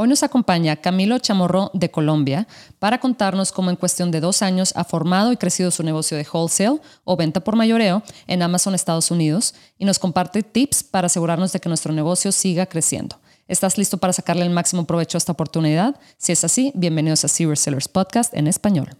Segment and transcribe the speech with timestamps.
[0.00, 2.46] Hoy nos acompaña Camilo Chamorro de Colombia
[2.78, 6.24] para contarnos cómo en cuestión de dos años ha formado y crecido su negocio de
[6.32, 11.50] wholesale o venta por mayoreo en Amazon Estados Unidos y nos comparte tips para asegurarnos
[11.50, 13.18] de que nuestro negocio siga creciendo.
[13.48, 15.96] ¿Estás listo para sacarle el máximo provecho a esta oportunidad?
[16.16, 18.90] Si es así, bienvenidos a Serious Sellers Podcast en español.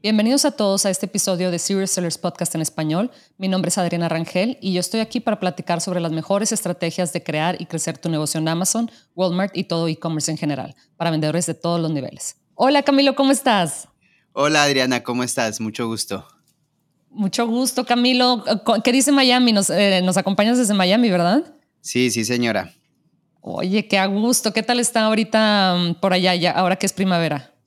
[0.00, 3.10] Bienvenidos a todos a este episodio de Serious Sellers Podcast en español.
[3.36, 7.12] Mi nombre es Adriana Rangel y yo estoy aquí para platicar sobre las mejores estrategias
[7.12, 11.10] de crear y crecer tu negocio en Amazon, Walmart y todo e-commerce en general, para
[11.10, 12.36] vendedores de todos los niveles.
[12.54, 13.88] Hola Camilo, ¿cómo estás?
[14.34, 15.60] Hola Adriana, ¿cómo estás?
[15.60, 16.28] Mucho gusto.
[17.10, 18.44] Mucho gusto, Camilo.
[18.84, 19.52] ¿Qué dice Miami?
[19.52, 21.42] Nos, eh, nos acompañas desde Miami, ¿verdad?
[21.80, 22.72] Sí, sí, señora.
[23.40, 24.52] Oye, qué a gusto.
[24.52, 27.57] ¿Qué tal está ahorita mm, por allá, ya, ahora que es primavera?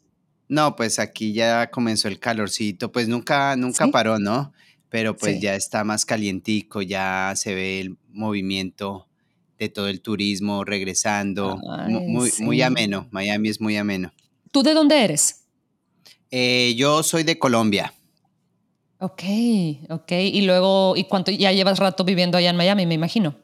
[0.52, 4.52] No, pues aquí ya comenzó el calorcito, pues nunca, nunca paró, ¿no?
[4.90, 9.08] Pero pues ya está más calientico, ya se ve el movimiento
[9.58, 14.12] de todo el turismo regresando, muy, muy ameno, Miami es muy ameno.
[14.52, 15.46] ¿Tú de dónde eres?
[16.32, 17.94] Eh, yo soy de Colombia.
[19.00, 19.24] Ok,
[19.88, 20.12] ok.
[20.12, 23.38] Y luego, ¿y cuánto ya llevas rato viviendo allá en Miami, me imagino?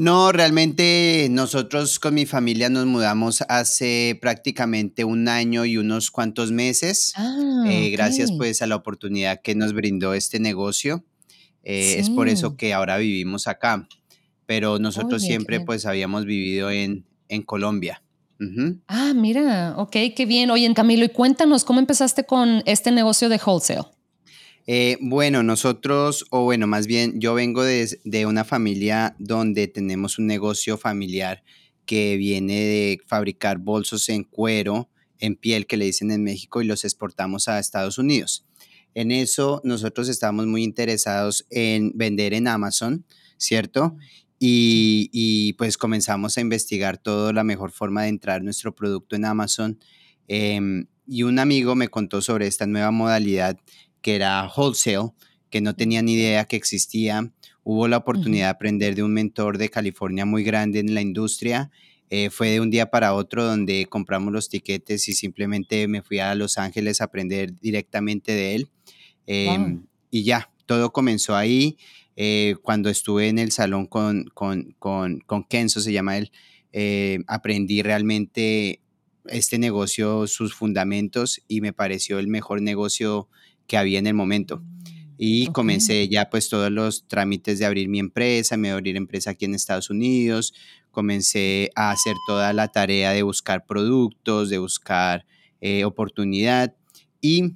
[0.00, 6.52] No, realmente nosotros con mi familia nos mudamos hace prácticamente un año y unos cuantos
[6.52, 7.12] meses.
[7.16, 11.04] Ah, eh, gracias pues a la oportunidad que nos brindó este negocio.
[11.64, 13.86] Eh, es por eso que ahora vivimos acá.
[14.46, 18.02] Pero nosotros siempre pues habíamos vivido en, en Colombia.
[18.88, 20.50] Ah, mira, ok, qué bien.
[20.50, 23.84] Oye, Camilo, y cuéntanos, ¿cómo empezaste con este negocio de wholesale?
[24.66, 30.26] Eh, bueno, nosotros, o bueno, más bien yo vengo de, una familia donde tenemos un
[30.26, 31.42] negocio familiar
[31.86, 34.88] que viene de fabricar bolsos en cuero,
[35.18, 38.46] en piel, que le dicen en México, y los exportamos a Estados Unidos.
[38.94, 43.04] En eso nosotros estamos muy interesados en vender en Amazon,
[43.38, 43.96] ¿cierto?
[44.38, 49.26] Y, y, pues comenzamos a investigar toda la mejor forma de entrar nuestro producto en
[49.26, 49.78] Amazon.
[50.28, 53.58] Em, y un amigo me contó sobre esta nueva modalidad
[54.02, 55.10] que era wholesale,
[55.50, 57.32] que no tenía ni idea que existía.
[57.62, 61.70] Hubo la oportunidad de aprender de un mentor de California muy grande en la industria.
[62.08, 66.18] Eh, fue de un día para otro donde compramos los tiquetes y simplemente me fui
[66.18, 68.70] a Los Ángeles a aprender directamente de él.
[69.26, 71.76] Em, y ya, todo comenzó ahí.
[72.16, 76.32] Eh, cuando estuve en el salón con, con, con, con Kenzo, se llama él,
[76.72, 78.80] eh, aprendí realmente
[79.26, 83.28] este negocio, sus fundamentos y me pareció el mejor negocio
[83.70, 84.64] que había en el momento.
[85.16, 89.44] Y comencé ya pues todos los trámites de abrir mi empresa, me abrir empresa aquí
[89.44, 90.54] en Estados Unidos,
[90.90, 95.24] comencé a hacer toda la tarea de buscar productos, de buscar
[95.60, 96.74] eh, oportunidad
[97.20, 97.52] y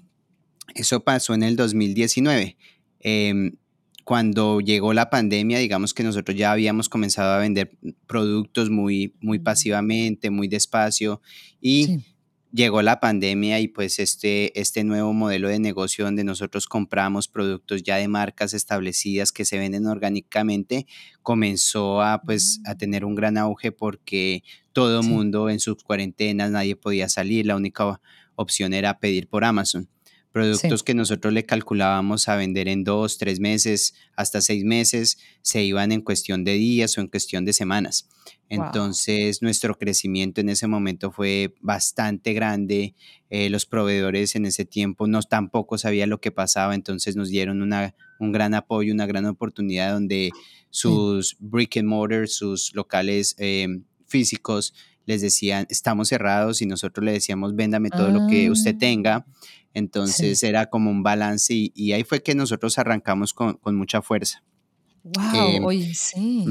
[0.76, 2.56] eso pasó en el 2019.
[3.00, 3.56] Em,
[4.04, 7.76] cuando llegó la pandemia, digamos que nosotros ya habíamos comenzado a vender
[8.06, 11.20] productos muy, muy pasivamente, muy despacio
[11.60, 12.04] y
[12.54, 17.82] llegó la pandemia y pues este, este nuevo modelo de negocio donde nosotros compramos productos
[17.82, 20.86] ya de marcas establecidas que se venden orgánicamente
[21.22, 22.78] comenzó a pues a mm.
[22.78, 27.56] tener un gran auge porque todo el mundo en sus cuarentenas nadie podía salir, la
[27.56, 28.00] única
[28.36, 29.88] opción era pedir por Amazon.
[30.34, 35.62] Productos que nosotros le calculábamos a vender en dos, tres meses, hasta seis meses, se
[35.62, 38.08] iban en cuestión de días o en cuestión de semanas.
[38.48, 42.96] Entonces, nuestro crecimiento en ese momento fue bastante grande.
[43.30, 47.62] Eh, los proveedores en ese tiempo no tampoco sabían lo que pasaba, entonces nos dieron
[47.62, 50.32] una, un gran apoyo, una gran oportunidad donde
[50.68, 54.74] sus brick and mortar, sus locales em, físicos,
[55.06, 58.78] les decían, estamos cerrados y nosotros le decíamos, véndame todo lo que usted ah.
[58.80, 59.26] tenga.
[59.74, 64.42] Entonces era como un balance y, ahí fue que nosotros arrancamos con, mucha fuerza.
[65.02, 66.46] Wow, oye, sí.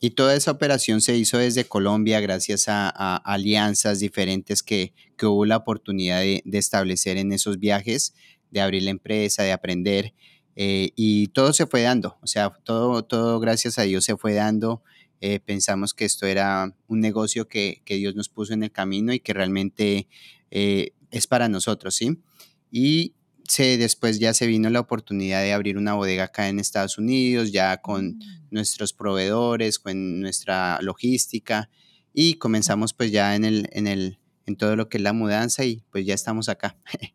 [0.00, 5.46] Y toda esa operación se hizo desde Colombia gracias a, alianzas diferentes que, que, hubo
[5.46, 8.14] la oportunidad de, establecer en esos viajes,
[8.50, 10.14] de abrir la empresa, de aprender.
[10.54, 14.34] Eh, y todo se fue dando, o sea, todo, todo gracias a Dios se fue
[14.34, 14.82] dando.
[15.20, 19.12] Eh, pensamos que esto era un negocio que, que, Dios nos puso en el camino
[19.12, 20.06] y que realmente
[20.50, 22.18] eh, es para nosotros, ¿sí?
[22.70, 23.14] Y
[23.48, 27.50] se, después ya se vino la oportunidad de abrir una bodega acá en Estados Unidos,
[27.52, 28.20] ya con mm.
[28.50, 31.68] nuestros proveedores, con nuestra logística
[32.12, 35.64] y comenzamos pues ya en, el, en, el, en todo lo que es la mudanza
[35.64, 36.76] y pues ya estamos acá.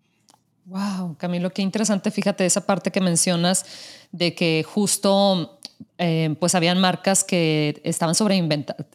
[0.66, 2.10] Wow, Camilo, qué interesante.
[2.10, 3.66] Fíjate esa parte que mencionas
[4.14, 5.60] de que justo
[5.98, 8.42] eh, pues habían marcas que estaban sobre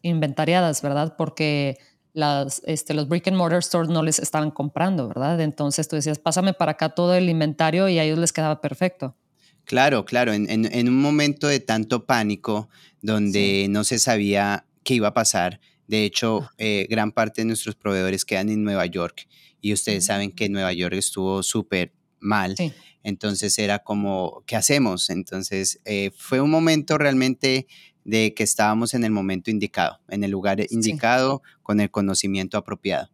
[0.00, 1.14] inventariadas, ¿verdad?
[1.18, 1.76] Porque
[2.18, 5.40] las, este, los brick and mortar stores no les estaban comprando, ¿verdad?
[5.40, 9.16] Entonces tú decías, pásame para acá todo el inventario y a ellos les quedaba perfecto.
[9.64, 12.70] Claro, claro, en, en, un momento de tanto pánico
[13.02, 17.76] donde no se sabía qué iba a pasar, de hecho, eh, gran parte de nuestros
[17.76, 19.28] proveedores quedan en Nueva York
[19.60, 22.56] y ustedes saben que Nueva York estuvo súper mal.
[23.04, 25.08] Entonces era como, ¿qué hacemos?
[25.08, 27.68] Entonces eh, fue un momento realmente
[28.04, 33.10] de que estábamos en el momento indicado, en el lugar indicado, con el conocimiento apropiado.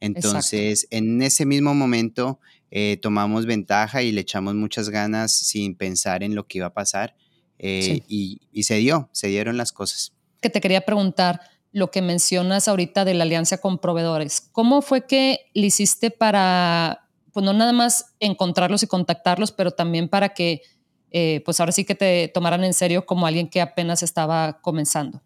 [0.00, 2.38] Entonces, en ese mismo momento
[2.70, 6.74] eh, tomamos ventaja y le echamos muchas ganas sin pensar en lo que iba a
[6.74, 7.16] pasar
[7.58, 10.12] eh, y, se dio, se dieron las cosas.
[10.40, 11.40] Que te quería preguntar
[11.72, 14.40] lo que mencionas ahorita de la alianza con proveedores.
[14.52, 20.08] ¿Cómo fue que le hiciste para, pues no nada más encontrarlos y contactarlos, pero también
[20.08, 20.62] para que,
[21.10, 25.22] eh, pues ahora sí que te tomaran en serio como alguien que apenas estaba comenzando?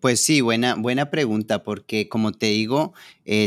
[0.00, 2.92] pues sí, buena, buena pregunta, porque como te digo,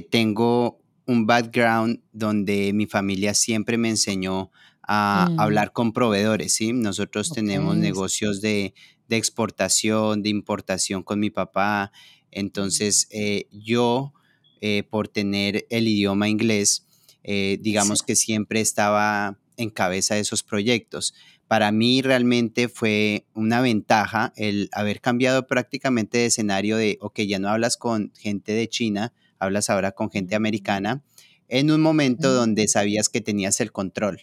[0.09, 4.51] tengo un background donde mi familia siempre me enseñó
[4.83, 5.39] a mm.
[5.39, 6.73] hablar con proveedores, ¿sí?
[6.73, 8.73] Nosotros tenemos negocios de,
[9.09, 11.91] exportación, de importación con mi papá.
[12.31, 14.13] Entonces, eh, yo,
[14.61, 16.87] eh, por tener el idioma inglés,
[17.23, 21.13] eh, digamos que siempre estaba en cabeza de esos proyectos.
[21.47, 27.39] Para mí realmente fue una ventaja el haber cambiado prácticamente de escenario de, ok, ya
[27.39, 31.03] no hablas con gente de China, hablas ahora con gente americana,
[31.47, 34.21] en un momento donde sabías que tenías el control.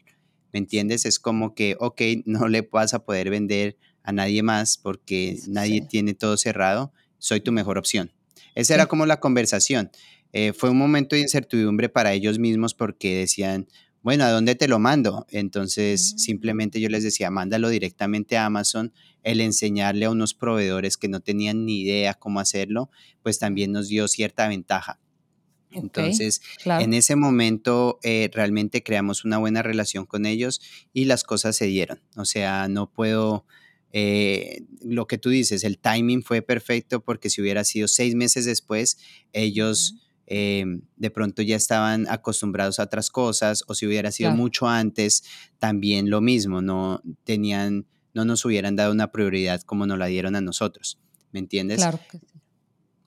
[0.52, 1.04] ¿Me entiendes?
[1.04, 5.82] Es como que, ok, no le vas a poder vender a nadie más porque nadie
[5.82, 8.12] tiene todo cerrado, soy tu mejor opción.
[8.54, 9.90] Esa era como la conversación.
[10.32, 13.68] Eh, fue un momento de incertidumbre para ellos mismos porque decían,
[14.02, 15.26] bueno, ¿a dónde te lo mando?
[15.30, 18.92] Entonces, simplemente yo les decía, mándalo directamente a Amazon.
[19.22, 22.90] El enseñarle a unos proveedores que no tenían ni idea cómo hacerlo,
[23.22, 25.00] pues también nos dio cierta ventaja.
[25.70, 30.60] Entonces, en ese momento eh, realmente creamos una buena relación con ellos
[30.92, 32.00] y las cosas se dieron.
[32.16, 33.44] O sea, no puedo,
[33.92, 38.46] eh, lo que tú dices, el timing fue perfecto porque si hubiera sido seis meses
[38.46, 38.98] después,
[39.32, 39.96] ellos
[40.30, 40.64] eh,
[40.96, 45.24] de pronto ya estaban acostumbrados a otras cosas o si hubiera sido mucho antes,
[45.58, 50.36] también lo mismo, no tenían, no nos hubieran dado una prioridad como nos la dieron
[50.36, 50.98] a nosotros.
[51.32, 51.78] ¿Me entiendes?
[51.78, 52.26] Claro que sí.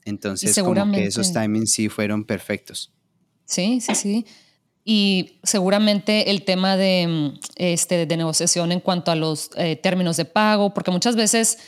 [0.04, 2.92] Entonces, como que esos timings sí fueron perfectos.
[3.46, 4.26] Sí, sí, sí.
[4.84, 10.18] Y seguramente el tema de, mm, este, de negociación en cuanto a los eh, términos
[10.18, 11.60] de pago, porque muchas veces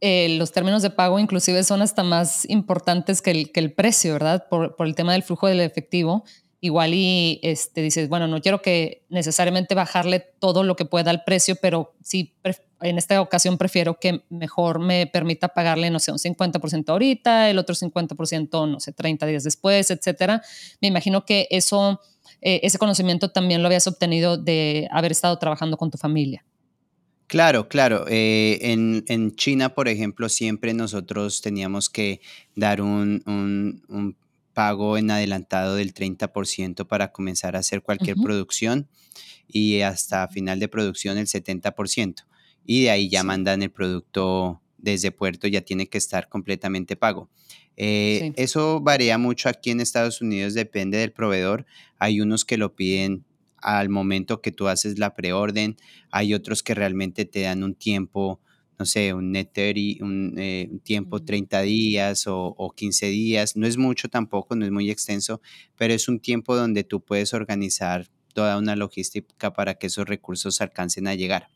[0.00, 4.12] eh, los términos de pago inclusive son hasta más importantes que el, que el precio,
[4.12, 4.46] ¿verdad?
[4.48, 6.24] Por, por, el tema del flujo del efectivo.
[6.60, 11.22] Igual y este, dices, bueno, no quiero que necesariamente bajarle todo lo que pueda al
[11.22, 12.34] precio, pero sí
[12.80, 17.58] en esta ocasión prefiero que mejor me permita pagarle, no sé, un 50% ahorita, el
[17.58, 20.42] otro 50%, no sé, 30 días después, etcétera.
[20.80, 22.00] Me imagino que eso,
[22.40, 26.44] eh, ese conocimiento también lo habías obtenido de haber estado trabajando con tu familia.
[27.26, 28.04] Claro, claro.
[28.08, 32.20] Eh, en, China, por ejemplo, siempre nosotros teníamos que
[32.54, 34.16] dar un, un,
[34.52, 38.88] pago en adelantado del 30% para comenzar a hacer cualquier producción
[39.46, 42.24] y hasta final de producción el 70%
[42.64, 47.28] y de ahí ya mandan el producto desde puerto, ya tiene que estar completamente pago.
[47.76, 51.66] Eh, eso varía mucho aquí en Estados Unidos, depende del proveedor.
[51.98, 53.25] Hay unos que lo piden
[53.58, 55.76] al momento que tú haces la preorden,
[56.10, 58.40] hay otros que realmente te dan un tiempo,
[58.78, 59.50] no sé, un net
[60.00, 63.56] un, eh, tiempo 30 días o, o, 15 días.
[63.56, 65.40] No es mucho tampoco, no es muy extenso,
[65.76, 70.60] pero es un tiempo donde tú puedes organizar toda una logística para que esos recursos
[70.60, 71.48] alcancen a llegar.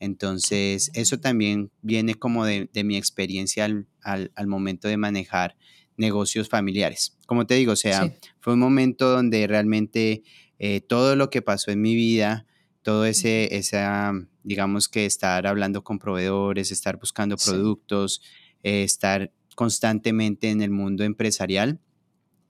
[0.00, 3.68] Entonces, eso también viene como de, mi experiencia
[4.02, 5.56] al, momento de manejar
[5.96, 7.16] negocios familiares.
[7.26, 10.22] Como te digo, o sea, fue un momento donde realmente
[10.58, 12.46] eh, todo lo que pasó en mi vida,
[12.82, 14.12] todo ese, esa,
[14.42, 18.22] digamos que estar hablando con proveedores, estar buscando productos,
[18.62, 21.80] eh, estar constantemente en el mundo empresarial,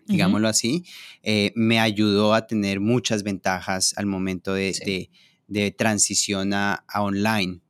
[0.06, 0.84] digámoslo así,
[1.22, 5.10] eh, me ayudó a tener muchas ventajas al momento de,
[5.46, 7.60] de transición a, online.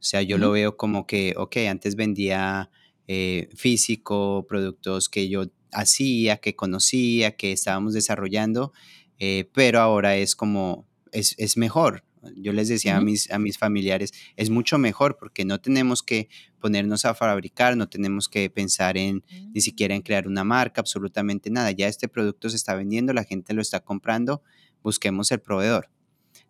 [0.00, 2.70] O sea, yo lo veo como que, ok, antes vendía
[3.08, 8.72] eh, físico, productos que yo hacía, que conocía, que estábamos desarrollando,
[9.18, 12.04] eh, pero ahora es como, es, mejor.
[12.36, 16.28] Yo les decía a, mis, a mis familiares, es mucho mejor porque no tenemos que
[16.60, 21.48] ponernos a fabricar, no tenemos que pensar en ni siquiera en crear una marca, absolutamente
[21.50, 21.70] nada.
[21.70, 24.42] Ya este producto se está vendiendo, la gente lo está comprando,
[24.82, 25.88] busquemos el proveedor.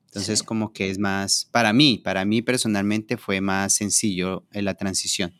[0.07, 4.75] Entonces, como que es más, para mí, para mí personalmente fue más sencillo en la
[4.75, 5.35] transición.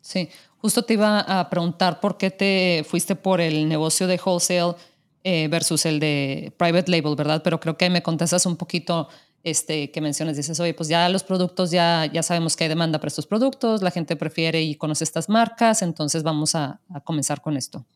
[0.00, 0.28] Sí,
[0.64, 4.76] Justo te iba a preguntar por qué te fuiste por el negocio de wholesale
[5.24, 7.42] eh, versus el de private label, ¿verdad?
[7.42, 9.08] Pero creo que me contestas un poquito
[9.42, 12.98] este, que mencionas, dices, oye, pues ya los productos, ya, ya sabemos que hay demanda
[12.98, 17.56] para estos productos, la gente prefiere y conoce estas marcas, entonces vamos a, comenzar con
[17.56, 17.86] esto.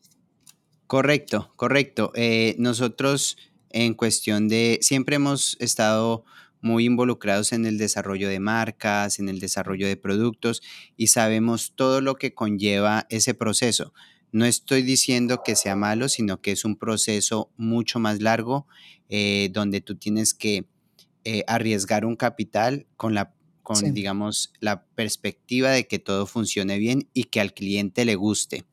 [0.87, 2.11] Correcto, correcto.
[2.15, 3.37] Eh, nosotros
[3.69, 6.25] en cuestión de, siempre hemos estado
[6.61, 10.61] muy involucrados en el desarrollo de marcas, en el desarrollo de productos
[10.97, 13.93] y sabemos todo lo que conlleva ese proceso.
[14.31, 18.67] No estoy diciendo que sea malo, sino que es un proceso mucho más largo
[19.09, 20.65] eh, donde tú tienes que
[21.23, 23.33] eh, arriesgar un capital con la
[23.69, 28.65] con, digamos, la perspectiva de que todo funcione bien y que al cliente le guste,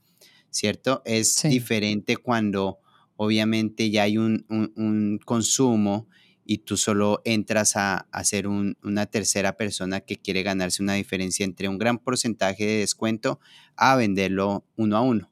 [0.48, 1.02] ¿cierto?
[1.04, 2.78] Es diferente cuando
[3.16, 6.08] obviamente ya hay un, consumo
[6.46, 11.44] y tú solo entras a, a ser una tercera persona que quiere ganarse una diferencia
[11.44, 13.38] entre un gran porcentaje de descuento
[13.76, 15.30] a venderlo uno a uno.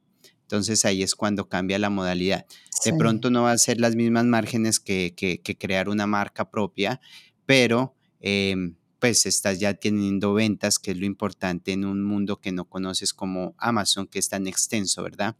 [0.54, 2.46] Entonces ahí es cuando cambia la modalidad.
[2.84, 5.12] De pronto no va a ser las mismas márgenes que,
[5.58, 7.00] crear una marca propia,
[7.44, 12.52] pero em, pues estás ya teniendo ventas, que es lo importante en un mundo que
[12.52, 15.36] no conoces como Amazon, que es tan extenso, ¿verdad?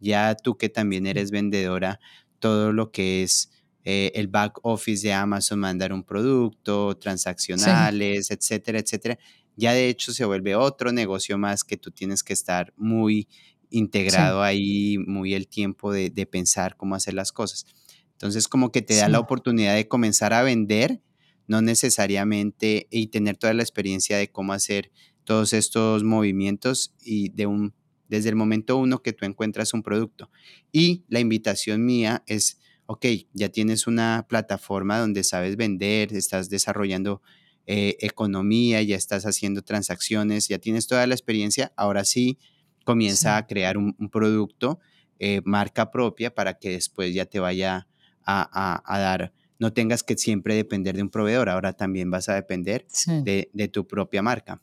[0.00, 2.00] Ya tú que también eres vendedora,
[2.38, 3.50] todo lo que es
[3.84, 9.18] eh, el back office de Amazon, mandar un producto, transaccionales, etcétera, etcétera,
[9.56, 13.28] ya de hecho se vuelve otro negocio más que tú tienes que estar muy
[13.70, 17.66] integrado ahí muy el tiempo de, pensar cómo hacer las cosas.
[18.12, 21.02] Entonces, como que te da la oportunidad de comenzar a vender,
[21.46, 24.90] no necesariamente, y tener toda la experiencia de cómo hacer
[25.24, 27.74] todos estos movimientos y de un,
[28.08, 30.30] desde el momento uno que tú encuentras un producto.
[30.72, 37.20] Y la invitación mía es, ok, ya tienes una plataforma donde sabes vender, estás desarrollando
[37.66, 42.38] eh, economía, ya estás haciendo transacciones, ya tienes toda la experiencia, ahora sí
[42.86, 44.78] comienza a crear un, producto,
[45.18, 47.88] eh, marca propia, para que después ya te vaya
[48.24, 52.86] a, dar, no tengas que siempre depender de un proveedor, ahora también vas a depender
[53.24, 54.62] de, tu propia marca.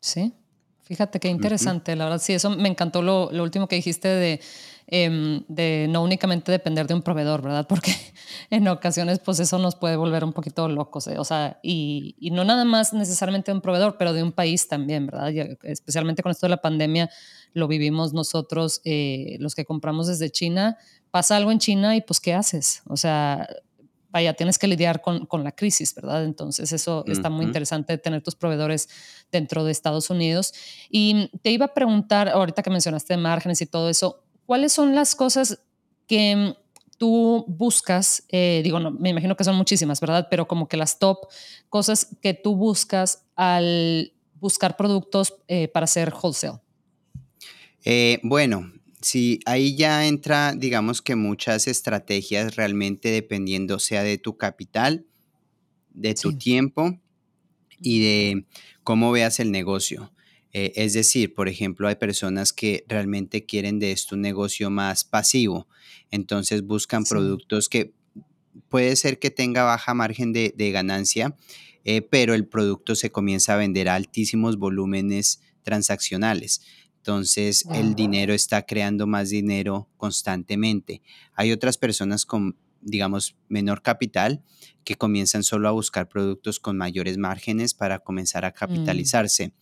[0.00, 0.34] Sí,
[0.88, 4.40] fíjate qué interesante, la verdad, sí, eso me encantó lo, lo último que dijiste de
[4.90, 7.66] Em, de no únicamente depender de un proveedor, ¿verdad?
[7.68, 7.94] Porque
[8.48, 11.18] en ocasiones pues eso nos puede volver un poquito locos, ¿eh?
[11.18, 14.66] o sea, y, y, no nada más necesariamente de un proveedor, pero de un país
[14.66, 15.28] también, ¿verdad?
[15.62, 17.10] especialmente con esto de la pandemia
[17.52, 20.78] lo vivimos nosotros, eh, los que compramos desde China,
[21.10, 22.82] pasa algo en China y pues ¿qué haces?
[22.86, 23.46] O sea,
[24.10, 26.24] vaya, tienes que lidiar con, con, la crisis, ¿verdad?
[26.24, 28.88] Entonces eso está muy interesante tener tus proveedores
[29.30, 30.54] dentro de Estados Unidos.
[30.90, 35.14] Y te iba a preguntar, ahorita que mencionaste márgenes y todo eso, ¿cuáles son las
[35.14, 35.60] cosas
[36.06, 36.56] que
[36.96, 38.24] tú buscas?
[38.28, 40.28] Eh, digo, no, me imagino que son muchísimas, ¿verdad?
[40.30, 41.28] Pero como que las top
[41.68, 46.60] cosas que tú buscas al buscar productos eh, para hacer wholesale.
[47.84, 54.36] Eh, bueno, sí, ahí ya entra, digamos que muchas estrategias realmente dependiendo sea de tu
[54.36, 55.06] capital,
[55.92, 56.98] de tu tiempo
[57.80, 58.46] y de
[58.82, 60.12] cómo veas el negocio.
[60.52, 65.04] Eh, es decir, por ejemplo, hay personas que realmente quieren de esto un negocio más
[65.04, 65.68] pasivo,
[66.10, 67.92] entonces buscan productos que
[68.68, 71.36] puede ser que tenga baja margen de, ganancia,
[71.84, 76.62] eh, pero el producto se comienza a vender a altísimos volúmenes transaccionales.
[77.08, 81.00] Entonces el dinero está creando más dinero constantemente.
[81.32, 84.44] Hay otras personas con digamos, menor capital,
[84.84, 88.52] que comienzan solo a buscar productos con mayores márgenes para comenzar a mm.
[88.52, 89.52] capitalizarse.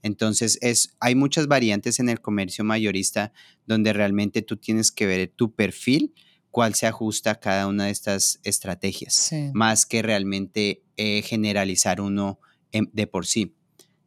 [0.00, 3.32] Entonces, es, hay muchas variantes en el comercio mayorista
[3.66, 6.14] donde realmente tú tienes que ver tu perfil,
[6.50, 12.38] cuál se ajusta a cada una de estas estrategias, más que realmente eh, generalizar uno
[12.72, 13.54] de por sí.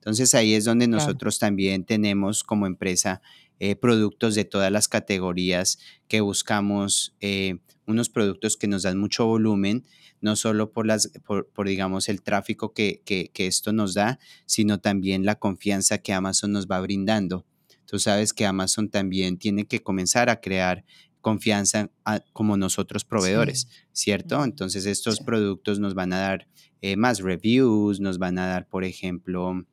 [0.05, 3.23] Entonces, ahí es donde nosotros también tenemos como empresa
[3.59, 7.57] eh, productos de todas las categorías que buscamos, eh,
[7.87, 9.83] unos productos que nos dan mucho volumen,
[10.21, 15.25] no solo por, las, por, digamos, el tráfico que, que, esto nos da, sino también
[15.25, 17.47] la confianza que Amazon nos va brindando.
[17.87, 20.85] Tú sabes que Amazon también tiene que comenzar a crear
[21.19, 21.89] confianza
[22.31, 24.43] como nosotros proveedores, ¿cierto?
[24.43, 26.47] Entonces estos productos nos van a dar
[26.81, 29.65] eh, más reviews, nos van a dar, por ejemplo,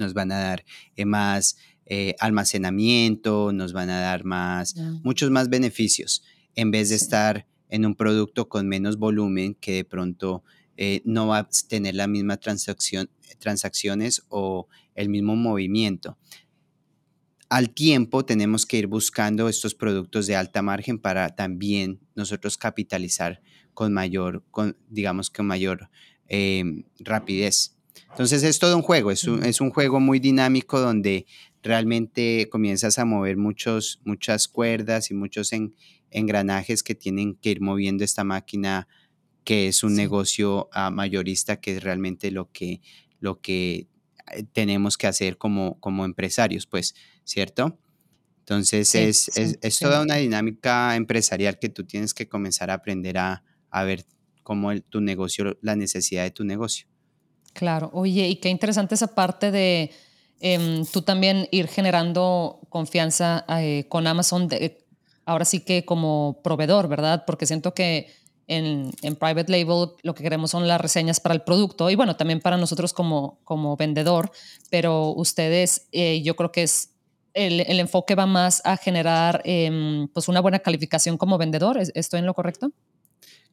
[0.00, 0.64] nos van a dar
[1.04, 7.46] más eh, almacenamiento, nos van a dar más, muchos más beneficios, en vez de estar
[7.68, 10.44] en un producto con menos volumen que de pronto
[10.76, 16.16] eh, no va a tener la misma transacción, transacciones o el mismo movimiento.
[17.48, 23.42] Al tiempo tenemos que ir buscando estos productos de alta margen para también nosotros capitalizar
[23.74, 25.90] con mayor, con, digamos, con mayor
[26.28, 27.76] eh, rapidez.
[28.10, 31.26] Entonces es todo un juego, es un, es un juego muy dinámico donde
[31.62, 35.50] realmente comienzas a mover muchos, muchas cuerdas y muchos
[36.10, 38.88] engranajes que tienen que ir moviendo esta máquina
[39.44, 42.80] que es un negocio ah, mayorista, que es realmente lo que,
[43.20, 43.88] lo que
[44.32, 47.78] eh, tenemos que hacer como, como empresarios, pues, ¿cierto?
[48.40, 53.44] Entonces es, es, toda una dinámica empresarial que tú tienes que comenzar a aprender a,
[53.70, 54.04] a ver
[54.42, 56.89] cómo tu negocio, la necesidad de tu negocio.
[57.52, 59.90] Claro, oye, y qué interesante esa parte de
[60.40, 64.78] em, tú también ir generando confianza eh, con Amazon, de,
[65.24, 67.24] ahora sí que como proveedor, ¿verdad?
[67.26, 68.12] Porque siento que
[68.46, 72.16] en, en, Private Label lo que queremos son las reseñas para el producto y bueno,
[72.16, 74.32] también para nosotros como, como vendedor,
[74.70, 76.90] pero ustedes eh, yo creo que es
[77.34, 81.78] el, el, enfoque va más a generar em, pues una buena calificación como vendedor.
[81.94, 82.72] ¿Estoy en lo correcto?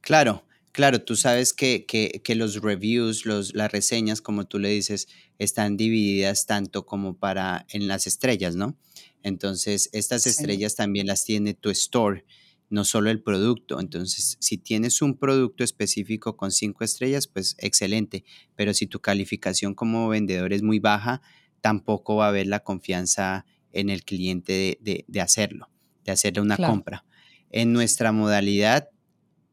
[0.02, 0.42] Claro,
[0.78, 5.08] claro, tú sabes que, que, que los reviews, los, las reseñas, como tú le dices,
[5.40, 8.78] están divididas tanto como para en las estrellas, ¿no?
[9.24, 12.26] Entonces, estas estrellas también las tiene tu store
[12.70, 13.80] no solo el producto.
[13.80, 18.24] Entonces, si tienes un producto específico con cinco estrellas, pues excelente.
[18.56, 21.24] Pero si tu calificación como vendedor es muy baja,
[21.60, 25.72] tampoco va a haber la confianza en el cliente de, hacerlo,
[26.06, 27.04] de hacerle una compra.
[27.50, 28.90] En nuestra modalidad,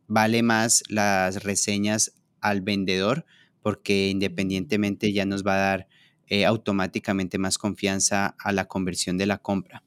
[0.06, 3.24] vale más las reseñas al vendedor
[3.62, 5.88] porque independientemente ya nos va a dar
[6.26, 9.82] eh, automáticamente más confianza a la conversión de la compra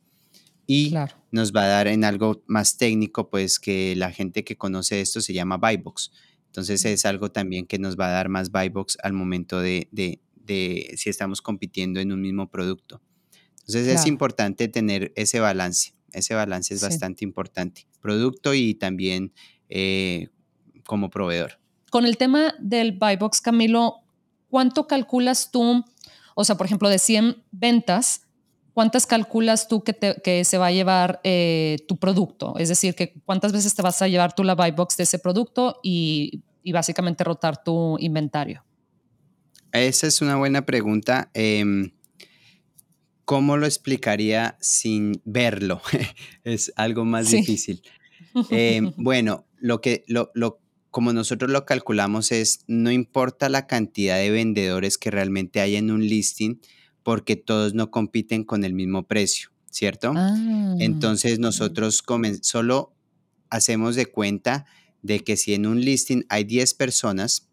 [0.68, 0.94] y
[1.32, 5.22] nos va a dar en algo más técnico, pues que la gente que conoce esto
[5.22, 6.12] se llama buy box.
[6.48, 9.88] Entonces es algo también que nos va a dar más buy box al momento de,
[10.96, 13.02] si estamos compitiendo en un mismo producto.
[13.60, 15.94] Entonces es importante tener ese balance.
[16.12, 17.88] Ese balance es bastante importante.
[18.02, 19.34] Producto y también
[19.70, 20.30] eh,
[20.86, 21.60] como proveedor.
[21.90, 24.02] Con el tema del buy box, Camilo,
[24.50, 25.86] ¿cuánto calculas tú?
[26.36, 28.28] O sea, por ejemplo, de 100 ventas,
[28.74, 32.56] ¿cuántas calculas tú que, se va a llevar eh, tu producto?
[32.58, 35.18] Es decir, que cuántas veces te vas a llevar tú la buy box de ese
[35.20, 38.64] producto y, básicamente rotar tu inventario.
[39.72, 41.32] Esa es una buena pregunta.
[41.34, 41.92] Em,
[43.24, 45.82] ¿Cómo lo explicaría sin verlo?
[46.44, 47.82] es algo más difícil.
[48.50, 50.32] Em, bueno, lo que lo,
[50.92, 55.92] como nosotros lo calculamos es no importa la cantidad de vendedores que realmente hay en
[55.92, 56.60] un listing,
[57.04, 60.14] porque todos no compiten con el mismo precio, ¿cierto?
[60.16, 62.04] Ah, Entonces nosotros
[62.42, 62.96] solo
[63.50, 64.66] hacemos de cuenta
[65.02, 67.50] de que si en un listing hay 10 personas,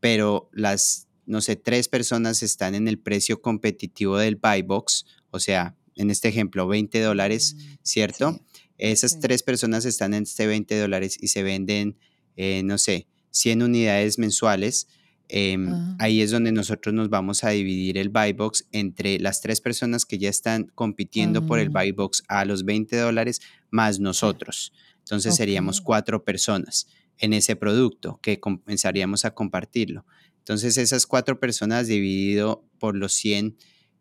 [0.00, 5.40] pero las, no sé, 3 personas están en el precio competitivo del buy box, o
[5.40, 8.40] sea, en este ejemplo, 20 dólares, mm, ¿cierto?
[8.78, 11.98] Esas 3 personas están en este 20 dólares y se venden,
[12.36, 14.88] eh, no sé, 100 unidades mensuales,
[15.28, 15.96] Em, ah.
[15.98, 20.06] Ahí es donde nosotros nos vamos a dividir el buy box entre las tres personas
[20.06, 21.80] que ya están compitiendo por el ah.
[21.80, 24.72] buy box a los 20 dólares más nosotros.
[25.00, 26.88] Entonces seríamos cuatro personas
[27.18, 30.06] en ese producto que comenzaríamos a compartirlo.
[30.38, 33.56] Entonces esas cuatro personas dividido por los 100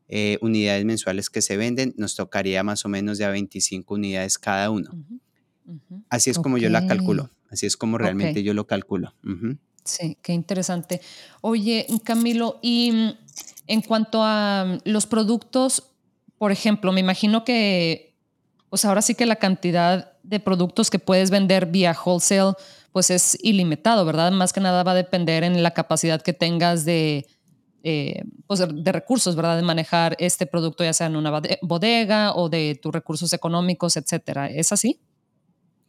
[0.09, 4.37] eh, unidades mensuales que se venden, nos tocaría más o menos de a 25 unidades
[4.37, 4.91] cada uno.
[6.09, 7.29] Así es como yo la calculo.
[7.49, 9.13] Así es como realmente yo lo calculo.
[9.83, 11.01] Sí, qué interesante.
[11.41, 13.09] Oye, Camilo, y mm,
[13.67, 15.91] en cuanto a mm, los productos,
[16.37, 18.15] por ejemplo, me imagino que,
[18.69, 22.53] pues ahora sí que la cantidad de productos que puedes vender vía wholesale,
[22.91, 24.31] pues es ilimitado, ¿verdad?
[24.31, 27.25] Más que nada va a depender en la capacidad que tengas de,
[27.83, 29.57] eh, pues de recursos, ¿verdad?
[29.57, 34.49] De manejar este producto, ya sea en una bodega o de tus recursos económicos, etcétera.
[34.49, 34.99] ¿Es así?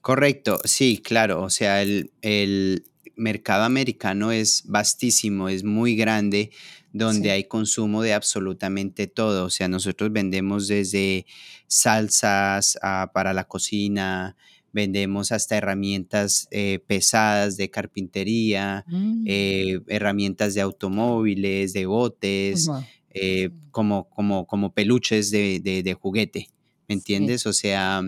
[0.01, 1.43] Correcto, sí, claro.
[1.43, 2.85] O sea, el, el,
[3.19, 6.51] mercado americano es vastísimo, es muy grande,
[6.93, 9.45] donde hay consumo de absolutamente todo.
[9.45, 11.27] O sea, nosotros vendemos desde
[11.67, 14.37] salsas ah, para la cocina,
[14.79, 19.25] vendemos hasta herramientas eh, pesadas de carpintería, mm.
[19.27, 22.71] eh, herramientas de automóviles, de botes,
[23.11, 26.49] eh, como, como, como peluches de, juguete.
[26.87, 27.45] ¿Me entiendes?
[27.47, 28.03] O sea,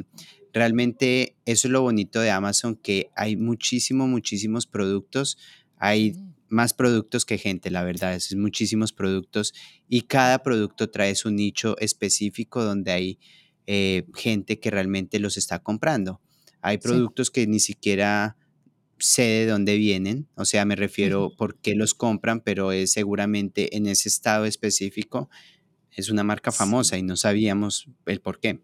[0.53, 5.37] realmente eso es lo bonito de Amazon, que hay muchísimos, muchísimos productos.
[5.77, 6.15] Hay
[6.49, 9.55] más productos que gente, la verdad, es muchísimos productos
[9.89, 13.19] y cada producto trae su nicho específico donde hay
[14.15, 16.21] gente que realmente los está comprando.
[16.63, 18.37] Hay productos que ni siquiera
[18.99, 23.77] sé de dónde vienen, o sea, me refiero por qué los compran, pero es seguramente
[23.77, 25.31] en ese estado específico
[25.91, 28.61] es una marca famosa y no sabíamos el por qué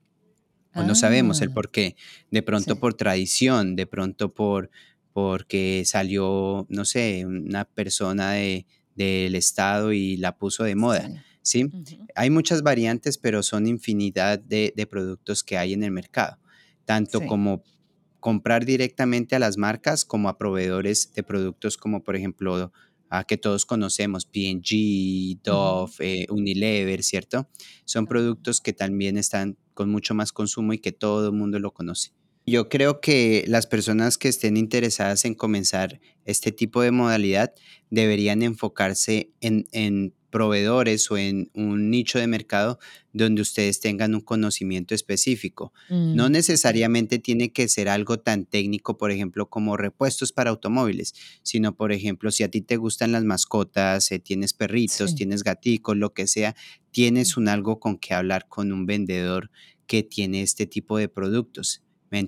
[0.85, 1.55] no sabemos el ah.
[1.55, 1.97] por qué.
[2.31, 4.71] De pronto por tradición, de pronto por
[5.13, 11.25] porque salió, no sé, una persona de, del Estado y la puso de moda.
[11.41, 11.71] ¿sí?
[12.15, 16.39] Hay muchas variantes, pero son infinidad de, de productos que hay en el mercado,
[16.85, 17.27] tanto Sí.
[17.27, 17.65] como
[18.21, 22.73] comprar directamente a las marcas como a proveedores de productos como por ejemplo
[23.09, 25.39] a que todos conocemos, P&G.
[25.43, 27.49] Dove, eh, Unilever, ¿cierto?
[27.85, 31.59] Son Ah, productos que también están con mucho más consumo y que todo el mundo
[31.59, 32.13] lo conoce.
[32.47, 37.53] Yo creo que las personas que estén interesadas en comenzar este tipo de modalidad
[37.91, 42.79] deberían enfocarse en, en proveedores o en un nicho de mercado
[43.15, 45.73] donde ustedes tengan un conocimiento específico.
[46.13, 51.15] No mm, necesariamente tiene que ser algo tan técnico, por ejemplo, como repuestos para automóviles,
[51.43, 55.15] sino, por ejemplo, si a ti te gustan las mascotas, eh, tienes perritos, Sí.
[55.15, 56.55] tienes gaticos, lo que sea,
[56.91, 57.53] tienes un Ujú.
[57.55, 59.51] algo con que hablar con un vendedor
[59.87, 61.83] que tiene este tipo de productos.
[62.11, 62.21] ¿Me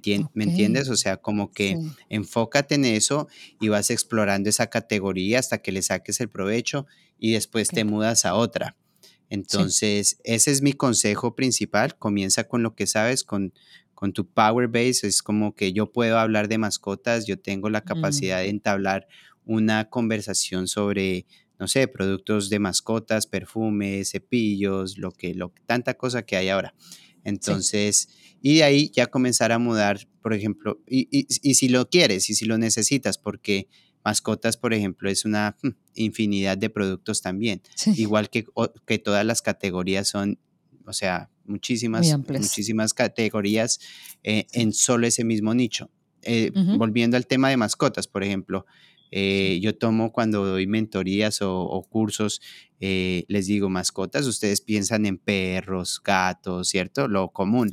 [0.45, 0.89] entiendes?
[0.89, 3.29] O sea, como que Sí, enfócate en eso
[3.61, 6.87] y vas explorando esa categoría hasta que le saques el provecho
[7.19, 8.77] y después te mudas a otra.
[8.79, 9.09] Sí.
[9.31, 11.97] Entonces, ese es mi consejo principal.
[11.99, 13.53] Comienza con lo que sabes, con,
[13.95, 15.07] con tu power base.
[15.07, 19.07] Es como que yo puedo hablar de mascotas, yo tengo la Mm, capacidad de entablar
[19.45, 21.27] una conversación sobre,
[21.59, 26.75] no sé, productos de mascotas, perfumes, cepillos, lo que, lo, tanta cosa que hay ahora.
[26.79, 27.25] sí.
[27.25, 28.09] Entonces,
[28.41, 32.31] y de ahí ya comenzar a mudar, por ejemplo, y, y, y si lo quieres
[32.31, 33.69] y si lo necesitas, porque
[34.09, 38.45] mascotas, por ejemplo, es una mm, infinidad de productos también Sí, igual que,
[38.87, 40.39] que todas las categorías son,
[40.87, 42.07] o sea, muchísimas,
[42.43, 43.79] muchísimas categorías
[44.23, 44.61] eh, Sí.
[44.63, 45.91] en solo ese mismo nicho.
[46.23, 48.65] Eh, volviendo al tema de mascotas, por ejemplo,
[49.11, 52.41] eh, yo tomo cuando doy mentorías o, o cursos,
[52.81, 57.09] eh, les digo mascotas, ustedes piensan en perros, gatos, ¿cierto?
[57.09, 57.71] Lo común,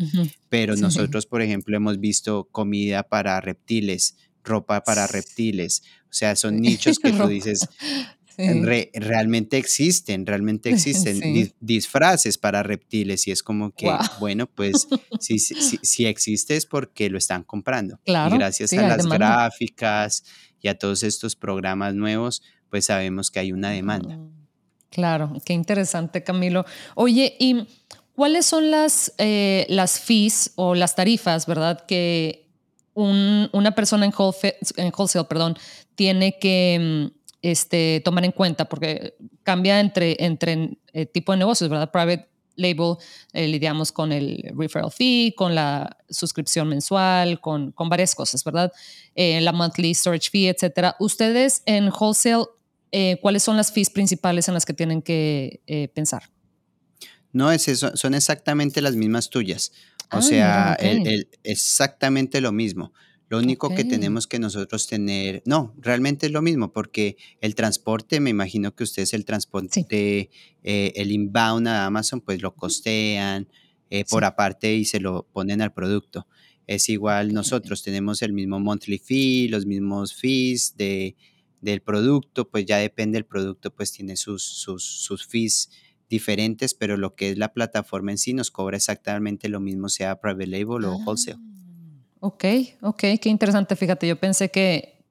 [0.49, 0.81] pero Sí.
[0.81, 6.99] nosotros, por ejemplo, hemos visto comida para reptiles, ropa para reptiles, o sea, son nichos
[6.99, 7.67] que tú dices,
[8.37, 8.61] Sí.
[8.63, 11.53] Re realmente existen, realmente existen Sí.
[11.61, 14.89] disfraces para reptiles, y es como que, bueno, pues,
[15.21, 17.97] si si si existe es porque lo están comprando.
[18.03, 19.15] Y gracias sí, a las demanda.
[19.15, 20.25] gráficas
[20.61, 24.19] y a todos estos programas nuevos, pues, sabemos que hay una demanda.
[24.89, 26.65] Claro, qué interesante, Camilo.
[26.95, 27.67] Oye, ¿y
[28.15, 32.44] cuáles son las, eh, las fees o las tarifas, verdad, que
[32.95, 35.55] un- una persona en, wholesale, perdón,
[35.93, 38.65] tiene que mm, este, tomar en cuenta?
[38.65, 41.91] Porque cambia entre, entre eh, tipo de negocios, ¿verdad?
[41.91, 42.95] Private label,
[43.33, 48.71] eh, lidiamos con el referral fee, con la suscripción mensual, con, con varias cosas, ¿verdad?
[49.13, 50.95] Eh, la monthly storage fee, etcétera.
[50.99, 52.45] Ustedes en wholesale
[52.91, 55.61] eh, ¿cuáles son las fees principales en las que tienen que
[55.93, 56.23] pensar?
[57.33, 57.63] No, es
[57.95, 59.73] son exactamente las mismas tuyas.
[60.11, 62.93] O Ah, mira, sea, el el exactamente lo mismo.
[63.27, 68.19] Lo único que tenemos que nosotros tener no, realmente es lo mismo, porque el transporte,
[68.19, 69.25] me imagino que ustedes el
[69.69, 70.29] sí, transporte,
[70.63, 73.47] eh, el inbound a Amazon, pues lo costean,
[73.89, 76.27] eh, por aparte y se lo ponen al producto.
[76.67, 81.15] Es igual nosotros tenemos el mismo monthly fee, los mismos fees de
[81.61, 85.71] del producto, pues ya depende del producto, pues tiene sus sus sus fees
[86.09, 90.19] diferentes, pero lo que es la plataforma en sí nos cobra exactamente lo mismo, sea
[90.19, 91.39] private label o Ah, wholesale.
[92.19, 92.45] ok,
[92.81, 93.75] ok, qué interesante.
[93.75, 95.03] Fíjate, yo pensé que,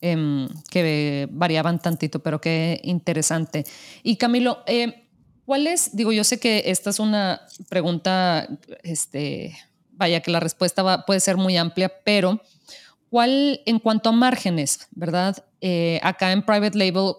[0.00, 3.64] em, que variaban tantito, pero qué interesante.
[4.02, 5.08] Y Camilo, eh,
[5.44, 5.94] ¿cuál es?
[5.96, 8.48] Digo, yo sé que esta es una pregunta,
[8.82, 9.56] este,
[9.92, 12.40] vaya, que la respuesta puede ser muy amplia, pero
[13.10, 15.44] ¿cuál, en cuanto a márgenes, verdad?
[15.60, 17.12] Eh, acá en Private Label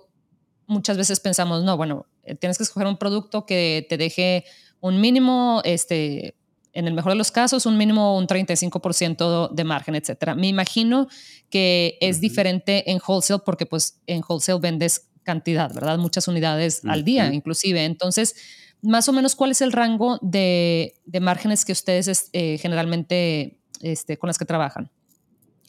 [0.66, 4.46] muchas veces pensamos, no, bueno, eh, tienes que escoger un producto que te deje
[4.80, 6.36] un mínimo, este,
[6.74, 10.36] en el mejor de los casos, un mínimo un 35% de margen, etcétera.
[10.36, 11.08] Me imagino
[11.50, 15.98] que es diferente en wholesale porque pues en wholesale vendes cantidad, ¿verdad?
[15.98, 17.84] Muchas unidades al día, inclusive.
[17.86, 18.36] Entonces,
[18.82, 24.18] más o menos, ¿cuál es el rango de, de márgenes que ustedes eh, generalmente este,
[24.18, 24.90] con las que trabajan?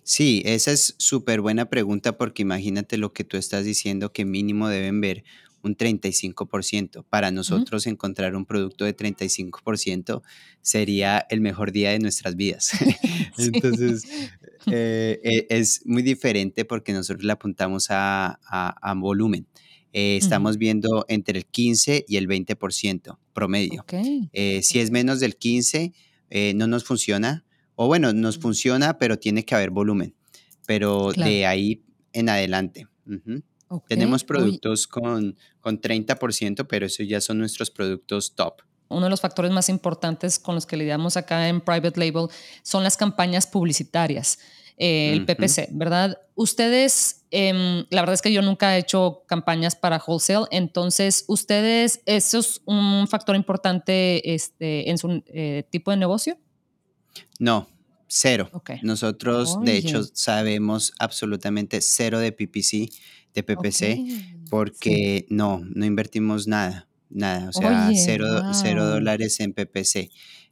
[0.05, 4.69] Sí, esa es súper buena pregunta porque imagínate lo que tú estás diciendo, que mínimo
[4.69, 5.25] deben ver
[5.62, 7.05] un 35%.
[7.09, 10.22] Para nosotros encontrar un producto de 35%
[10.61, 12.70] sería el mejor día de nuestras vidas.
[13.38, 14.05] Entonces,
[14.66, 19.46] eh, eh, es muy diferente porque nosotros le apuntamos a, a- a volumen.
[19.94, 23.85] Eh, estamos viendo entre el 15 y el 20% promedio.
[24.33, 25.92] Eh, si es menos del 15,
[26.31, 27.44] eh, no nos funciona
[27.75, 30.14] o bueno, nos funciona, pero tiene que haber volumen,
[30.66, 31.31] pero Claro.
[31.31, 31.83] de ahí
[32.14, 32.87] en adelante.
[33.73, 33.89] Ok.
[33.89, 38.63] Tenemos productos con con 30%, pero esos ya son nuestros productos top.
[38.89, 42.29] uno de los factores más importantes con los que lidiamos acá en Private Label
[42.63, 44.39] son las campañas publicitarias.
[44.79, 46.19] eh, el PPC, ¿verdad?
[46.35, 52.01] Ustedes, em, la verdad es que yo nunca he hecho campañas para wholesale, entonces, ¿ustedes,
[52.07, 56.37] eso es un factor importante este, en su eh, tipo de negocio?
[57.39, 57.69] No,
[58.09, 58.51] cero.
[58.83, 62.91] Nosotros, de hecho, sabemos absolutamente cero de PPC,
[63.35, 63.99] de PPC,
[64.51, 70.11] porque no, no invertimos nada, nada, o sea, cero, dólares en PPC.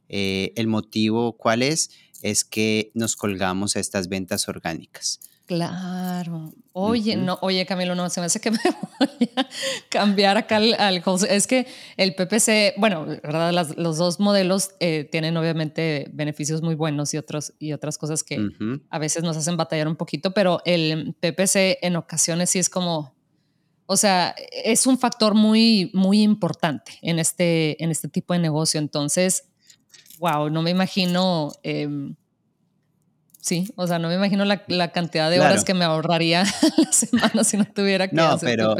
[0.09, 1.91] Eh, el motivo, ¿cuál es?
[2.21, 5.19] Es que nos colgamos a estas ventas orgánicas.
[5.51, 6.53] Claro.
[6.71, 8.57] Oye, no, oye, Camilo, no, se me hace que me
[8.99, 9.45] voy a
[9.89, 16.09] cambiar acá al, Es que el PPC, bueno, verdad, los dos modelos eh, tienen obviamente
[16.13, 18.39] beneficios muy buenos y otros y otras cosas que
[18.89, 23.13] a veces nos hacen batallar un poquito, pero el PPC en ocasiones sí es como,
[23.87, 28.79] o sea, es un factor muy, muy importante en este, en este tipo de negocio.
[28.79, 29.49] Entonces,
[30.17, 31.51] wow, no me imagino.
[31.61, 32.15] Em,
[33.41, 36.43] Sí, o sea, no me imagino la, cantidad de horas que me ahorraría
[36.77, 38.75] la semana si no tuviera que no, pero,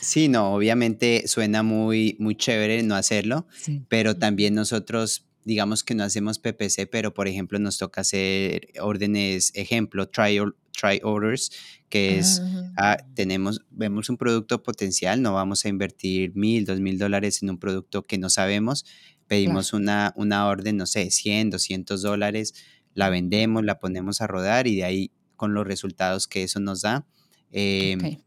[0.00, 3.46] Sí, no, obviamente suena muy, muy chévere no hacerlo,
[3.88, 9.52] pero también nosotros, digamos que no hacemos PPC, pero por ejemplo nos toca hacer órdenes,
[9.54, 10.40] ejemplo, try,
[10.72, 11.52] try orders,
[11.88, 12.42] que es,
[12.76, 17.50] ah, tenemos, vemos un producto potencial, no vamos a invertir mil, dos mil dólares en
[17.50, 18.84] un producto que no sabemos,
[19.28, 22.54] pedimos una, una orden, no sé, 100, 200 dólares
[22.98, 26.82] la vendemos, la ponemos a rodar y de ahí con los resultados que eso nos
[26.82, 27.06] da,
[27.52, 28.18] em,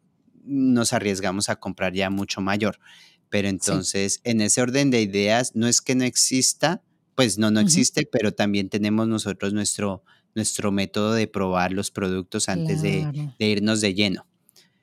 [0.46, 2.80] nos arriesgamos a comprar ya mucho mayor.
[3.28, 6.82] Pero entonces, en ese orden de ideas, no es que no exista,
[7.16, 10.06] pues no, no existe, pero también tenemos nosotros nuestro,
[10.36, 14.26] nuestro método de probar los productos antes de, irnos de lleno.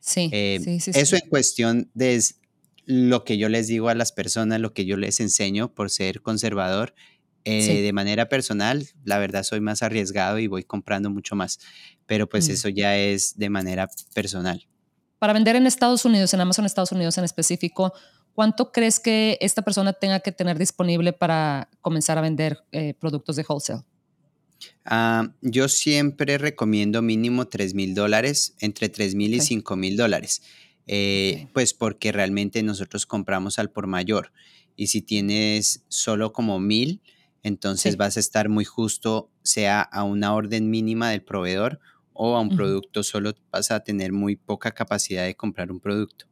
[0.01, 0.29] Sí,
[0.63, 2.23] sí, sí, Eso en cuestión de
[2.85, 6.21] lo que yo les digo a las personas, lo que yo les enseño por ser
[6.21, 6.95] conservador,
[7.45, 11.59] eh, de manera personal, la verdad soy más arriesgado y voy comprando mucho más,
[12.07, 12.53] pero pues mm.
[12.53, 14.67] eso ya es de manera personal.
[15.19, 17.93] Para vender en Estados Unidos, en Amazon Estados Unidos en específico,
[18.35, 23.37] ¿cuánto crees que esta persona tenga que tener disponible para comenzar a vender eh, productos
[23.37, 23.83] de wholesale?
[24.85, 30.43] Ah, yo siempre recomiendo mínimo 3 mil dólares, entre 3 mil y 5 mil dólares,
[30.87, 34.33] eh, pues porque realmente nosotros compramos al por mayor.
[34.77, 37.03] Y si tienes solo como mil,
[37.49, 41.81] entonces vas a estar muy justo, sea a una orden mínima del proveedor
[42.13, 46.27] o a un producto, solo vas a tener muy poca capacidad de comprar un producto.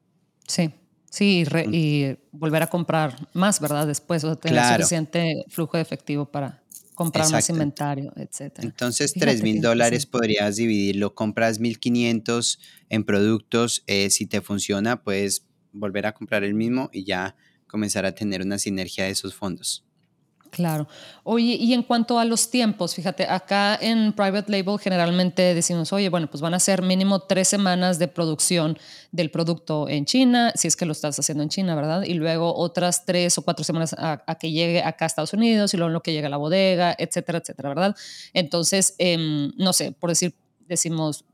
[0.46, 0.72] Sí,
[1.10, 3.86] sí, y, volver a comprar más, ¿verdad?
[3.86, 6.62] Después, o tener suficiente flujo de efectivo para
[6.94, 8.60] comprar más inventario, etc.
[8.62, 15.46] Entonces, tres mil dólares podrías dividirlo, compras 1.500 en productos, eh, si te funciona, puedes
[15.72, 19.84] volver a comprar el mismo y ya comenzar a tener una sinergia de esos fondos.
[20.56, 20.88] Claro.
[21.22, 26.08] Oye, y en cuanto a los tiempos, fíjate, acá en Private Label generalmente decimos, oye,
[26.08, 28.78] bueno, pues van a ser mínimo tres semanas de producción
[29.12, 32.04] del producto en China, si es que lo estás haciendo en China, ¿verdad?
[32.04, 35.76] Y luego otras tres o cuatro semanas a, que llegue acá a Estados Unidos y
[35.76, 37.94] luego lo que llegue a la bodega, etcétera, etcétera, ¿verdad?
[38.32, 41.26] Entonces, em, no sé, por decir, decimos,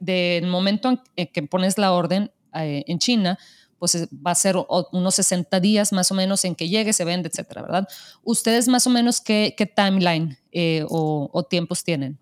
[0.00, 3.38] del momento en que pones la orden eh, en China,
[3.80, 4.56] pues va a ser
[4.92, 7.88] unos 60 días más o menos en que llegue, se vende, etcétera, ¿verdad?
[8.22, 12.18] ¿Ustedes más o menos qué, timeline eh, o, tiempos tienen?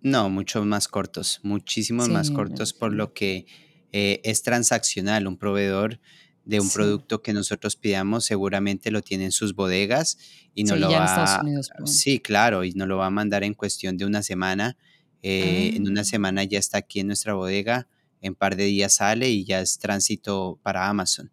[0.00, 3.46] No, mucho más cortos, muchísimos más cortos, por lo que
[3.90, 5.26] eh, es transaccional.
[5.26, 6.00] Un proveedor
[6.44, 10.18] de un producto que nosotros pidamos seguramente lo tiene en sus bodegas
[10.54, 11.42] y no lo va
[11.84, 14.76] sí claro y no lo va a mandar en cuestión de una semana
[15.22, 16.04] eh, en una ah.
[16.04, 17.86] semana ya está aquí en nuestra bodega
[18.22, 21.30] en par de días sale y ya es tránsito para Amazon.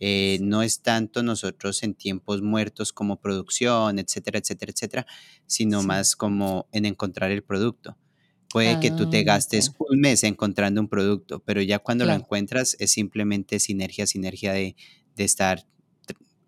[0.00, 5.06] Eh, no es tanto nosotros en tiempos muertos como producción, etcétera, etcétera, etcétera,
[5.46, 7.98] sino más como en encontrar el producto.
[8.48, 12.14] Puede que tú te ah, gastes un mes encontrando un producto, pero ya cuando lo
[12.14, 14.74] encuentras es simplemente sinergia, sinergia de,
[15.16, 15.66] estar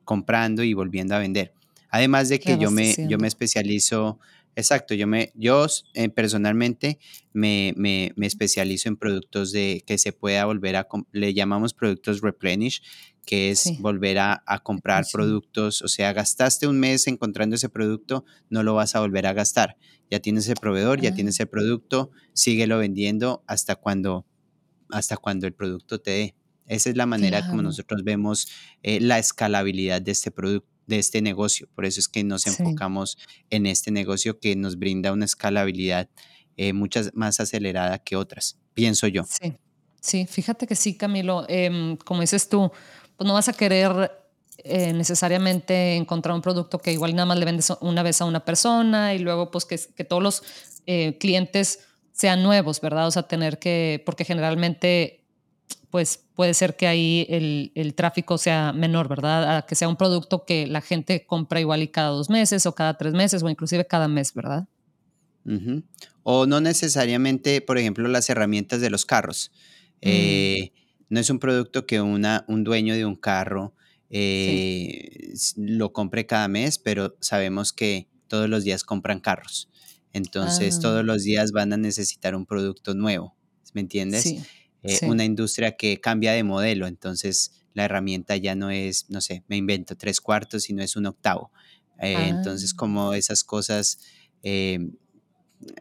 [0.05, 1.53] comprando y volviendo a vender.
[1.91, 4.19] Además de que yo me, yo me especializo
[4.57, 6.99] Exacto, yo, me, yo eh, personalmente
[7.33, 12.21] me, me, me, especializo en productos de que se pueda volver a, le llamamos productos
[12.21, 12.83] replenish,
[13.25, 18.25] que es volver a, a comprar productos, o sea, gastaste un mes encontrando ese producto,
[18.49, 19.77] no lo vas a volver a gastar.
[20.11, 21.45] Ya tienes el proveedor, ya tienes ah.
[21.45, 24.27] el producto, síguelo vendiendo hasta cuando,
[24.91, 26.35] hasta cuando el producto te dé.
[26.67, 28.49] Esa es la manera como nosotros vemos
[28.83, 31.69] eh, la escalabilidad de este producto de este negocio.
[31.75, 33.17] Por eso es que nos enfocamos
[33.49, 36.11] en este negocio que nos brinda una escalabilidad
[36.57, 39.25] eh, mucho más acelerada que otras, pienso yo.
[39.25, 39.55] Sí,
[40.01, 41.47] sí, fíjate que sí, Camilo.
[41.49, 42.71] Em, como dices tú,
[43.17, 44.13] pues no vas a querer
[44.59, 48.45] eh, necesariamente encontrar un producto que igual nada más le vendes una vez a una
[48.45, 50.43] persona y luego pues que, que todos los
[50.87, 51.81] eh, clientes
[52.13, 53.07] sean nuevos, ¿verdad?
[53.07, 55.20] O sea, tener que, porque generalmente,
[55.91, 59.57] pues puede ser que ahí el, el, tráfico sea menor, ¿verdad?
[59.57, 62.75] A que sea un producto que la gente compra igual y cada dos meses o
[62.75, 64.69] cada tres meses o inclusive cada mes, ¿verdad?
[66.23, 69.51] O no necesariamente, por ejemplo, las herramientas de los carros.
[69.97, 70.09] Mm.
[70.09, 70.73] Eh,
[71.09, 73.75] no es un producto que una, un dueño de un carro
[74.11, 79.69] eh, lo compre cada mes, pero sabemos que todos los días compran carros.
[80.13, 80.83] Entonces, ah.
[80.83, 83.35] todos los días van a necesitar un producto nuevo,
[83.75, 84.37] ¿me entiendes?
[84.83, 89.45] Eh, una industria que cambia de modelo, entonces la herramienta ya no es, no sé,
[89.49, 91.53] me invento tres cuartos, sino es un octavo.
[91.99, 92.77] Entonces, ah.
[92.79, 93.99] como esas cosas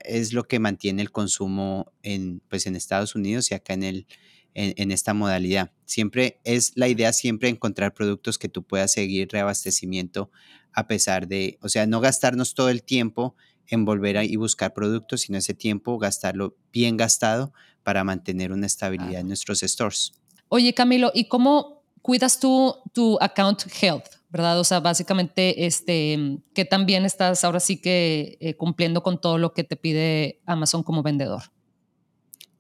[0.04, 4.08] es lo que mantiene el consumo en, pues en Estados Unidos y acá en, el,
[4.54, 5.72] en, esta modalidad.
[5.86, 10.32] Siempre es la idea siempre encontrar productos que tú puedas seguir reabastecimiento
[10.74, 13.36] a pesar de, o sea, no gastarnos todo el tiempo
[13.68, 17.54] en volver a, y buscar productos, sino ese tiempo gastarlo bien gastado
[17.90, 20.12] para mantener una estabilidad en nuestros stores.
[20.48, 24.06] Oye, Camilo, ¿y cómo cuidas tú tu account health?
[24.30, 24.60] ¿verdad?
[24.60, 29.56] O sea, básicamente, este, que también estás ahora sí que eh, cumpliendo con todo lo
[29.56, 31.46] que te pide Amazon como vendedor.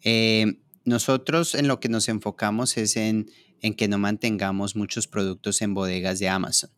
[0.03, 3.29] Eh, nosotros en lo que nos enfocamos es en,
[3.61, 6.71] en, que no mantengamos muchos productos en bodegas de Amazon.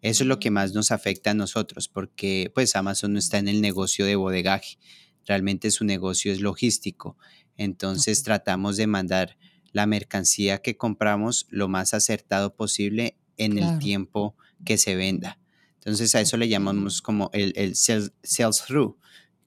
[0.00, 0.54] Eso es lo que mm.
[0.54, 4.76] más nos afecta a nosotros, porque pues Amazon no está en el negocio de bodegaje,
[5.24, 7.16] realmente su negocio es logístico.
[7.56, 9.36] Entonces tratamos de mandar
[9.72, 15.38] la mercancía que compramos lo más acertado posible en el tiempo que se venda.
[15.76, 18.12] Entonces a eso le llamamos como el, el sales,
[18.66, 18.96] through,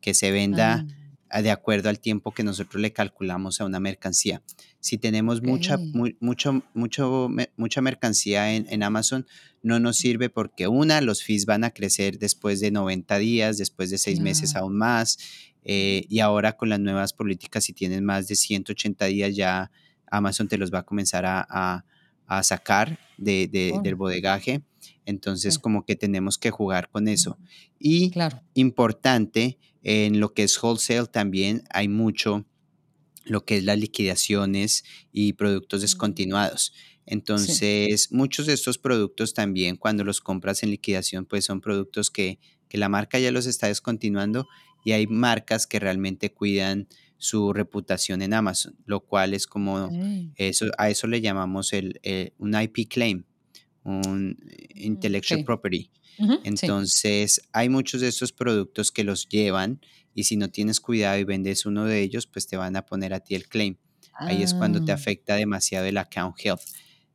[0.02, 0.86] que se venda
[1.30, 1.42] ah.
[1.42, 4.42] de acuerdo al tiempo que nosotros le calculamos a una mercancía.
[4.80, 9.26] Si tenemos mucha, mucho, mucho, mucha mercancía en, en, Amazon,
[9.64, 13.90] no nos sirve porque una, los fees van a crecer después de 90 días, después
[13.90, 15.18] de seis meses aún más.
[15.66, 19.72] Eh, y ahora con las nuevas políticas, si tienes más de 180 días, ya
[20.10, 21.84] Amazon te los va a comenzar a
[22.28, 23.48] a sacar de,
[23.84, 24.64] del bodegaje.
[25.06, 27.38] Entonces, como que tenemos que jugar con eso.
[27.80, 28.42] Y claro.
[28.56, 32.46] importante, en lo que es wholesale también hay mucho
[33.24, 35.82] lo que es las liquidaciones y productos mm.
[35.82, 36.74] descontinuados.
[37.08, 42.40] Entonces, muchos de estos productos también, cuando los compras en liquidación, pues son productos que,
[42.68, 44.48] que la marca ya los está descontinuando
[44.86, 49.90] y hay marcas que realmente cuidan su reputación en Amazon, lo cual es como,
[50.36, 53.26] eso, a eso le llamamos el, eh, un IP claim,
[53.84, 54.36] un mm,
[54.76, 55.90] intellectual property.
[56.44, 59.82] Entonces, hay muchos de estos productos que los llevan
[60.14, 63.14] y si no tienes cuidado y vendes uno de ellos, pues te van a poner
[63.14, 63.78] a ti el claim.
[64.14, 64.96] Ahí es cuando te ah.
[64.96, 66.62] afecta demasiado el account health.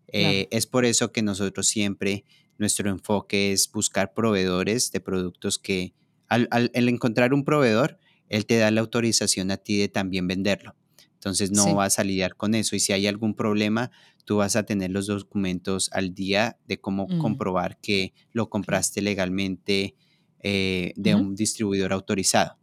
[0.08, 2.24] Eh, es por eso que nosotros siempre,
[2.58, 5.94] nuestro enfoque es buscar proveedores de productos que,
[6.30, 7.98] al, al encontrar un proveedor,
[8.30, 10.74] él te da la autorización a ti de también venderlo.
[11.20, 12.74] Entonces no vas a lidiar con eso.
[12.76, 13.90] Y si hay algún problema,
[14.24, 17.18] tú vas a tener los documentos al día de cómo mm.
[17.18, 19.96] comprobar que lo compraste legalmente
[20.42, 22.56] eh, de un distribuidor autorizado.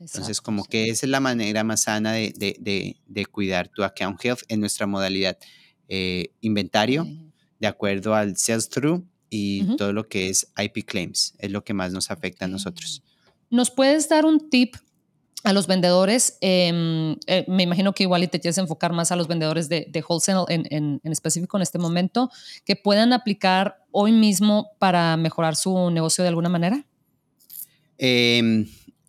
[0.00, 4.60] Entonces, como que esa es la manera más sana de, cuidar tu account health en
[4.60, 5.36] nuestra modalidad
[5.88, 7.06] eh, inventario,
[7.58, 11.74] de acuerdo al sales through y todo lo que es IP claims, es lo que
[11.74, 13.02] más nos afecta a nosotros.
[13.50, 14.76] ¿Nos puedes dar un tip
[15.44, 19.16] a los vendedores, em, eh, me imagino que igual y te quieres enfocar más a
[19.16, 22.30] los vendedores de, wholesale en, específico en este momento,
[22.64, 26.84] que puedan aplicar hoy mismo para mejorar su negocio de alguna manera?
[27.98, 28.66] Em,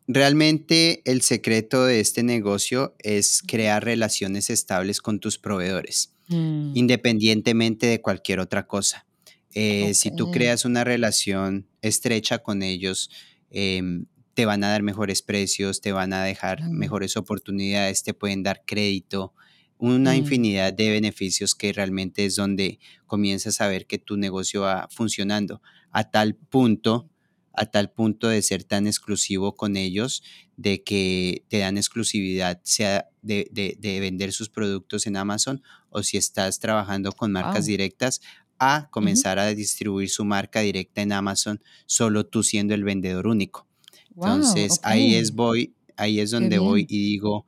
[0.07, 6.75] realmente el secreto de este negocio es crear relaciones estables con tus proveedores, mm.
[6.75, 9.05] independientemente de cualquier otra cosa.
[9.53, 13.09] Eh, si tú creas una relación estrecha con ellos,
[13.49, 18.43] em, te van a dar mejores precios, te van a dejar mejores oportunidades, te pueden
[18.43, 19.33] dar crédito,
[19.79, 20.15] una mm.
[20.15, 25.61] infinidad de beneficios que realmente es donde comienzas a ver que tu negocio va funcionando
[25.91, 27.09] a tal punto,
[27.53, 30.21] a tal punto de ser tan exclusivo con ellos,
[30.57, 36.59] de que te dan exclusividad, sea de, vender sus productos en Amazon o si estás
[36.59, 38.21] trabajando con marcas directas,
[38.59, 43.67] a comenzar a distribuir su marca directa en Amazon, solo tú siendo el vendedor único.
[44.15, 47.45] Entonces ahí es voy, ahí es donde voy y digo,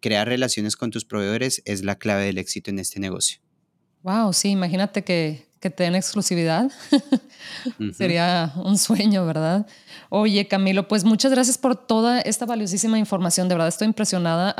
[0.00, 3.38] crear relaciones con tus proveedores es la clave del éxito en este negocio.
[4.02, 6.70] Wow, sí, imagínate que, que te den exclusividad.
[7.96, 9.66] Sería un sueño, ¿verdad?
[10.08, 13.48] Oye, Camilo, pues muchas gracias por toda esta valiosísima información.
[13.48, 14.54] De verdad estoy impresionada.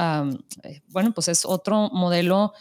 [0.62, 2.52] Eh, bueno, pues es otro modelo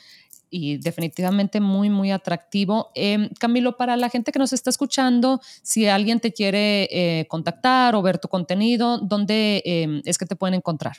[0.51, 2.91] y definitivamente muy, muy atractivo.
[2.93, 7.95] Em, Camilo, para la gente que nos está escuchando, si alguien te quiere eh, contactar
[7.95, 10.97] o ver tu contenido, ¿dónde em, es que te pueden encontrar?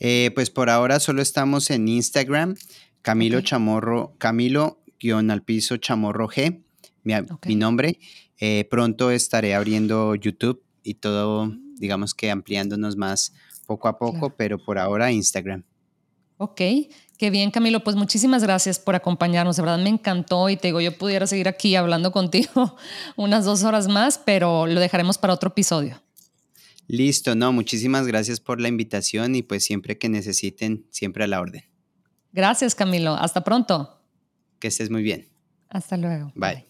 [0.00, 2.56] Eh, pues por ahora solo estamos en Instagram,
[3.02, 6.62] Camilo Chamorro, Camilo guion al piso Chamorro G,
[7.04, 7.98] mi, nombre.
[8.38, 13.32] Eh, pronto estaré abriendo YouTube y todo, digamos que ampliándonos más
[13.66, 15.64] poco a poco, pero por ahora Instagram.
[16.38, 16.60] Ok,
[17.20, 20.80] qué bien Camilo, pues muchísimas gracias por acompañarnos, de verdad me encantó y te digo,
[20.80, 22.76] yo pudiera seguir aquí hablando contigo
[23.14, 26.02] unas dos horas más, pero lo dejaremos para otro episodio.
[26.88, 31.40] Listo, no, muchísimas gracias por la invitación y pues siempre que necesiten, siempre a la
[31.40, 31.62] orden.
[32.32, 34.00] Gracias Camilo, hasta pronto.
[34.58, 35.28] Que estés muy bien.
[35.68, 36.32] Hasta luego.
[36.34, 36.69] Bye.